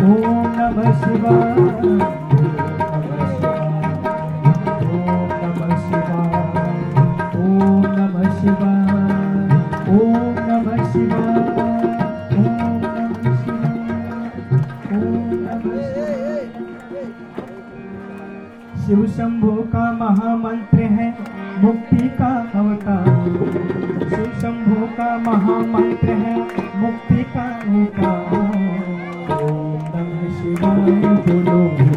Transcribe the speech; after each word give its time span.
Om 0.00 0.46
Namah 0.56 0.92
Shivaya. 1.00 2.19
Shiv 18.86 19.06
Shambhu 19.06 19.50
का 19.50 19.92
महामंत्र 19.92 20.78
है, 20.78 21.18
मुक्ति 21.58 22.08
का 22.08 22.50
अवतार। 22.54 23.24
शिव 24.08 24.32
शंभु 24.40 24.86
का 24.86 25.18
महामंत्र 25.18 26.08
है, 26.08 26.38
मुक्ति 26.76 27.24
का 27.36 27.42
अवतार। 27.42 28.34
ओम 29.42 29.80
नमः 29.96 30.30
शिवाय 30.34 31.16
बोलो। 31.26 31.89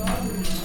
God. 0.00 0.59